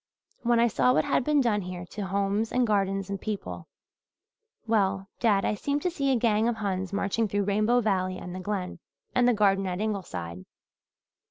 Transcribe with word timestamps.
When 0.41 0.59
I 0.59 0.67
saw 0.67 0.93
what 0.95 1.05
had 1.05 1.23
been 1.23 1.41
done 1.41 1.61
here 1.61 1.85
to 1.91 2.07
homes 2.07 2.51
and 2.51 2.65
gardens 2.65 3.07
and 3.11 3.21
people 3.21 3.67
well, 4.65 5.07
dad, 5.19 5.45
I 5.45 5.53
seemed 5.53 5.83
to 5.83 5.91
see 5.91 6.11
a 6.11 6.15
gang 6.15 6.47
of 6.47 6.55
Huns 6.55 6.91
marching 6.91 7.27
through 7.27 7.43
Rainbow 7.43 7.81
Valley 7.81 8.17
and 8.17 8.33
the 8.33 8.39
Glen, 8.39 8.79
and 9.13 9.27
the 9.27 9.33
garden 9.35 9.67
at 9.67 9.79
Ingleside. 9.79 10.45